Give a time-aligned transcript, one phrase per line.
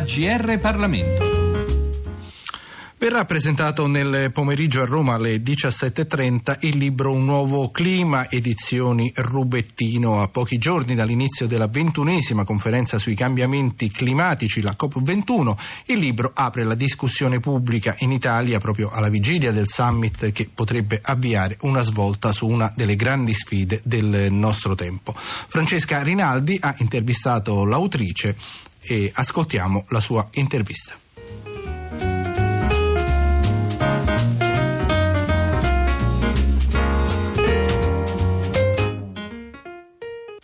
[0.00, 1.28] AGR Parlamento.
[2.96, 10.22] Verrà presentato nel pomeriggio a Roma alle 17.30 il libro Un nuovo clima, edizioni Rubettino.
[10.22, 16.64] A pochi giorni dall'inizio della ventunesima conferenza sui cambiamenti climatici, la COP21, il libro apre
[16.64, 22.32] la discussione pubblica in Italia proprio alla vigilia del summit che potrebbe avviare una svolta
[22.32, 25.12] su una delle grandi sfide del nostro tempo.
[25.14, 28.36] Francesca Rinaldi ha intervistato l'autrice
[28.80, 30.98] e ascoltiamo la sua intervista.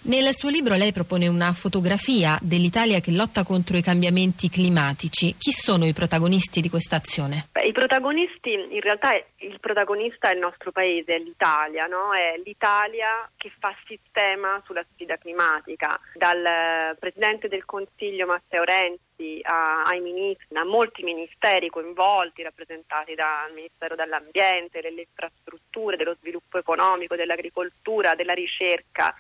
[0.07, 5.35] Nel suo libro lei propone una fotografia dell'Italia che lotta contro i cambiamenti climatici.
[5.37, 7.49] Chi sono i protagonisti di questa azione?
[7.65, 12.15] I protagonisti, in realtà il protagonista è il nostro paese, è l'Italia, no?
[12.15, 19.83] è l'Italia che fa sistema sulla sfida climatica, dal Presidente del Consiglio Matteo Renzi a,
[19.83, 27.17] ai ministri, a molti ministeri coinvolti, rappresentati dal Ministero dell'Ambiente, delle infrastrutture, dello sviluppo economico,
[27.17, 29.13] dell'agricoltura, della ricerca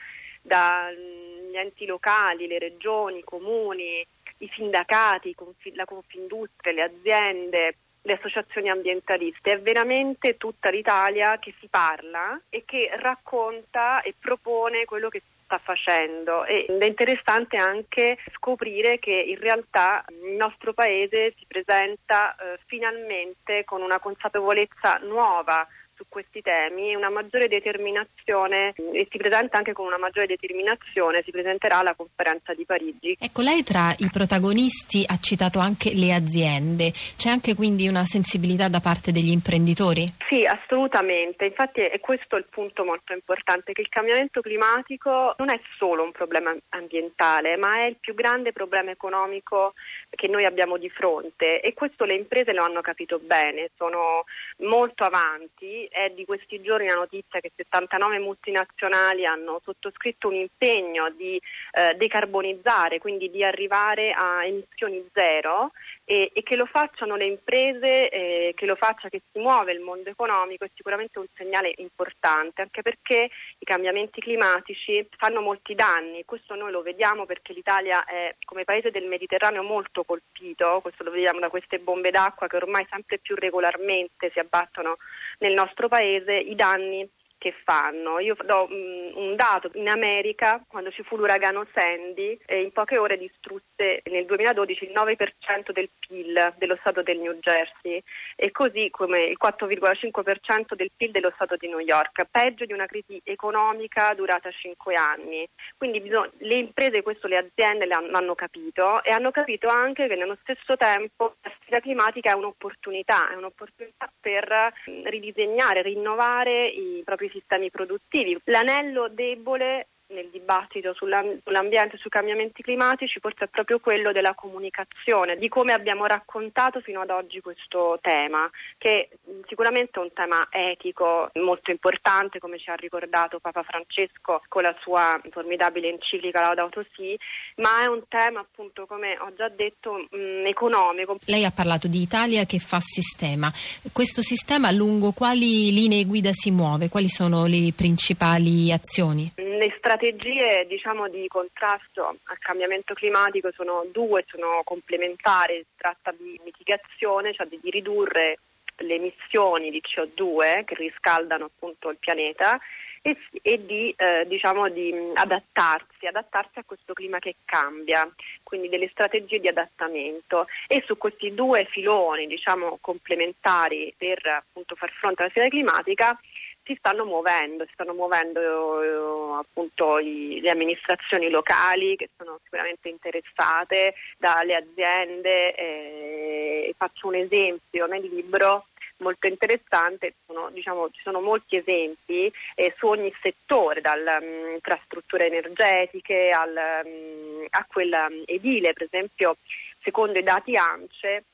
[0.47, 4.06] dagli enti locali, le regioni, i comuni,
[4.39, 5.34] i sindacati,
[5.75, 12.62] la Confindustria, le aziende, le associazioni ambientaliste, è veramente tutta l'Italia che si parla e
[12.64, 16.44] che racconta e propone quello che sta facendo.
[16.44, 23.64] Ed è interessante anche scoprire che in realtà il nostro paese si presenta eh, finalmente
[23.64, 29.86] con una consapevolezza nuova su questi temi una maggiore determinazione e si presenta anche con
[29.86, 33.16] una maggiore determinazione, si presenterà alla conferenza di Parigi.
[33.19, 38.69] Ecco, lei tra i protagonisti ha citato anche le aziende, c'è anche quindi una sensibilità
[38.69, 40.12] da parte degli imprenditori?
[40.28, 45.61] Sì, assolutamente, infatti è questo il punto molto importante, che il cambiamento climatico non è
[45.79, 49.74] solo un problema ambientale, ma è il più grande problema economico
[50.11, 54.24] che noi abbiamo di fronte e questo le imprese lo hanno capito bene, sono
[54.58, 61.11] molto avanti è di questi giorni la notizia che 79 multinazionali hanno sottoscritto un impegno
[61.11, 61.36] di
[61.73, 65.73] eh, decarbonizzare, quindi di arrivare a emissioni zero
[66.08, 69.80] e, e che lo facciano le imprese, eh, che lo faccia che si muove il
[69.80, 73.28] mondo economico è sicuramente un segnale importante, anche perché
[73.58, 78.92] i cambiamenti climatici fanno molti danni, questo noi lo vediamo perché l'Italia è come paese
[78.92, 83.34] del Mediterraneo molto colpito, questo lo vediamo da queste bombe d'acqua che ormai sempre più
[83.34, 84.98] regolarmente si abbattono
[85.38, 87.08] nel nostro paese, i danni
[87.46, 88.18] che fanno.
[88.18, 92.98] Io do um, un dato, in America quando ci fu l'uragano Sandy eh, in poche
[92.98, 98.02] ore distrusse nel 2012 il 9% del PIL dello Stato del New Jersey
[98.35, 102.86] e così come il 4,5% del PIL dello Stato di New York, peggio di una
[102.86, 105.46] crisi economica durata 5 anni.
[105.77, 110.39] Quindi bisog- le imprese, questo le aziende l'hanno capito e hanno capito anche che nello
[110.40, 114.73] stesso tempo la sfida climatica è un'opportunità, è un'opportunità per
[115.05, 118.39] ridisegnare, rinnovare i propri propri sistemi produttivi.
[118.45, 125.36] L'anello debole nel dibattito sull'ambiente e sui cambiamenti climatici forse è proprio quello della comunicazione,
[125.36, 129.11] di come abbiamo raccontato fino ad oggi questo tema, che
[129.49, 134.75] sicuramente è un tema etico molto importante, come ci ha ricordato Papa Francesco con la
[134.81, 137.19] sua formidabile enciclica Laudato Si,
[137.56, 141.19] ma è un tema appunto, come ho già detto, mh, economico.
[141.25, 143.50] Lei ha parlato di Italia che fa sistema.
[143.93, 146.88] Questo sistema lungo quali linee guida si muove?
[146.88, 149.32] Quali sono le principali azioni?
[149.37, 156.38] Le strategie diciamo, di contrasto al cambiamento climatico sono due, sono complementari, si tratta di
[156.44, 158.38] mitigazione, cioè di ridurre
[158.81, 162.61] le emissioni di CO2 che riscaldano appunto il pianeta
[163.00, 168.06] e, e di, eh, diciamo, di adattarsi, adattarsi a questo clima che cambia,
[168.43, 170.46] quindi delle strategie di adattamento.
[170.67, 176.19] E su questi due filoni diciamo, complementari per appunto, far fronte alla sfida climatica
[176.67, 182.89] si stanno muovendo, si stanno muovendo eh, appunto i, le amministrazioni locali che sono sicuramente
[182.89, 185.55] interessate dalle aziende.
[185.55, 188.67] Eh, faccio un esempio nel libro
[188.99, 196.31] molto interessante, sono, diciamo, ci sono molti esempi eh, su ogni settore, dalle infrastrutture energetiche
[196.31, 199.37] al, um, a quella um, edile, per esempio
[199.83, 201.25] secondo i dati ANCE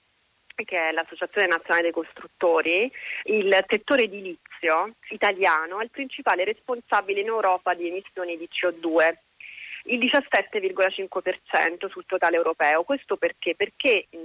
[0.55, 2.91] che è l'Associazione Nazionale dei Costruttori,
[3.25, 9.15] il settore edilizio italiano è il principale responsabile in Europa di emissioni di CO2
[9.87, 12.85] il 17,5% sul totale europeo.
[12.85, 13.57] Questo perché?
[13.57, 14.17] Perché mh,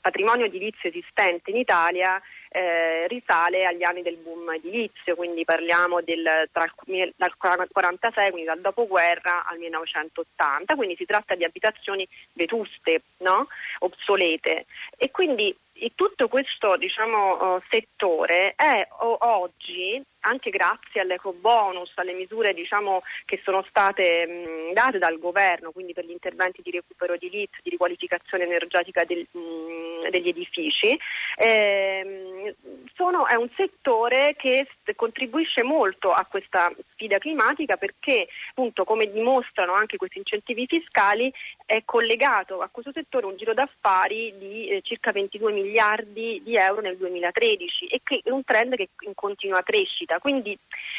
[0.00, 2.20] patrimonio edilizio esistente in Italia
[2.50, 8.60] eh, risale agli anni del boom edilizio, quindi parliamo del, tra, dal 1946, quindi dal
[8.60, 13.46] dopoguerra al 1980, quindi si tratta di abitazioni vetuste, no?
[13.78, 15.56] obsolete e quindi
[15.94, 23.40] tutto questo diciamo, uh, settore è oggi, anche grazie all'eco bonus, alle misure diciamo, che
[23.44, 28.44] sono state mh, date dal governo, quindi per gli interventi di recupero edilizio, di riqualificazione
[28.44, 30.98] energetica del, mh, degli edifici,
[31.36, 32.54] ehm,
[32.94, 39.72] sono, è un settore che contribuisce molto a questa sfida climatica perché appunto come dimostrano
[39.72, 41.32] anche questi incentivi fiscali
[41.64, 46.80] è collegato a questo settore un giro d'affari di eh, circa 22 miliardi di euro
[46.80, 50.09] nel 2013 e che è un trend che in continua crescita.
[50.18, 50.58] Quindi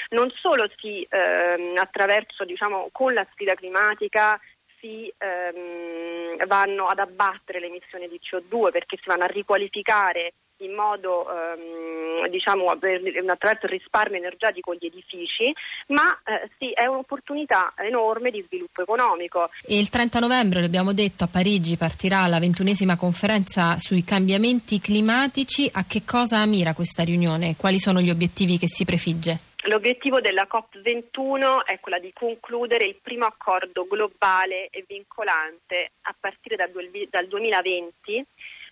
[0.09, 4.39] non solo si ehm, attraverso diciamo con la sfida climatica
[4.79, 10.73] si ehm, vanno ad abbattere le emissioni di CO2 perché si vanno a riqualificare in
[10.73, 15.53] modo ehm, diciamo attraverso il risparmio energetico gli edifici,
[15.87, 19.49] ma eh, sì, è un'opportunità enorme di sviluppo economico.
[19.67, 25.69] Il 30 novembre, l'abbiamo detto, a Parigi partirà la ventunesima conferenza sui cambiamenti climatici.
[25.73, 27.55] A che cosa mira questa riunione?
[27.55, 29.49] Quali sono gli obiettivi che si prefigge?
[29.65, 36.55] L'obiettivo della COP21 è quello di concludere il primo accordo globale e vincolante a partire
[36.55, 38.25] dal 2020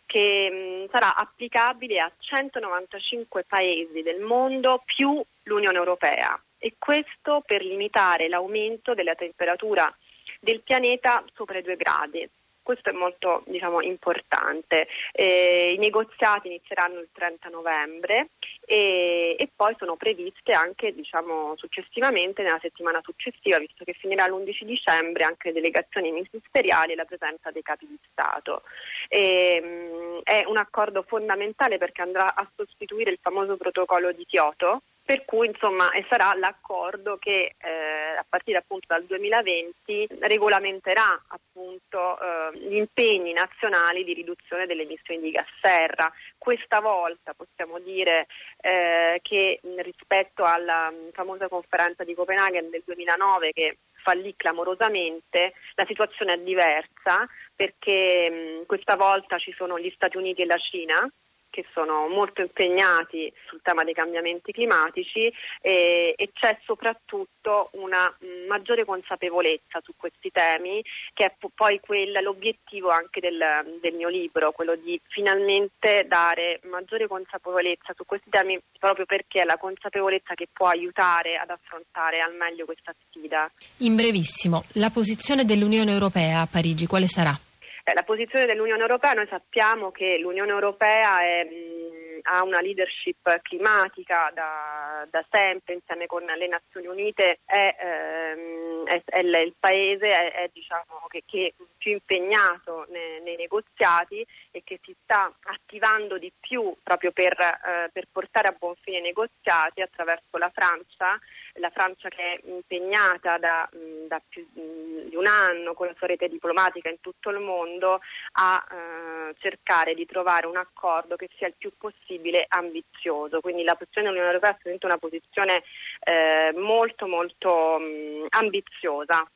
[0.10, 7.64] che mh, sarà applicabile a 195 paesi del mondo più l'Unione Europea e questo per
[7.64, 9.96] limitare l'aumento della temperatura
[10.40, 12.28] del pianeta sopra i due gradi.
[12.62, 14.88] Questo è molto diciamo, importante.
[15.12, 18.30] Eh, I negoziati inizieranno il 30 novembre
[18.66, 24.64] e, e poi sono previste anche diciamo, successivamente, nella settimana successiva, visto che finirà l'11
[24.64, 28.64] dicembre, anche delegazioni ministeriali e la presenza dei capi di Stato.
[29.08, 34.82] E, mh, è un accordo fondamentale perché andrà a sostituire il famoso protocollo di Kyoto
[35.10, 42.60] per cui insomma sarà l'accordo che eh, a partire appunto dal 2020 regolamenterà appunto eh,
[42.60, 46.14] gli impegni nazionali di riduzione delle emissioni di gas serra.
[46.38, 48.28] Questa volta possiamo dire
[48.62, 56.34] eh, che rispetto alla famosa conferenza di Copenaghen del 2009 che fallì clamorosamente, la situazione
[56.34, 61.12] è diversa perché mh, questa volta ci sono gli Stati Uniti e la Cina
[61.50, 65.32] che sono molto impegnati sul tema dei cambiamenti climatici
[65.62, 72.22] e, e c'è soprattutto una mh, maggiore consapevolezza su questi temi che è poi quella,
[72.22, 73.38] l'obiettivo anche del,
[73.82, 79.46] del, mio libro, quello di finalmente dare maggiore consapevolezza su questi temi proprio perché è
[79.46, 83.50] la consapevolezza che può aiutare ad affrontare al meglio questa sfida.
[83.78, 87.38] In brevissimo, la posizione dell'Unione Europea a Parigi quale sarà?
[87.84, 93.42] Eh, la posizione dell'Unione Europea, noi sappiamo che l'Unione Europea è, mh, ha una leadership
[93.42, 100.08] climatica da, da, sempre, insieme con le Nazioni Unite, è, ehm, è, è il paese
[100.08, 106.32] è, diciamo, che, che, più impegnato nei, nei, negoziati e che si sta attivando di
[106.40, 111.18] più proprio per, eh, per portare a buon fine i negoziati attraverso la Francia
[111.60, 113.70] la Francia che è impegnata da,
[114.08, 118.00] da, più di un anno con la sua rete diplomatica in tutto il mondo
[118.34, 123.42] a eh, cercare di trovare un accordo che sia il più possibile ambizioso.
[123.42, 125.64] Quindi la posizione dell'Unione Europea è una posizione
[126.04, 129.30] eh, molto molto mh, ambiziosa.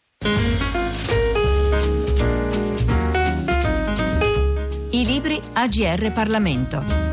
[4.91, 7.12] I libri AGR Parlamento.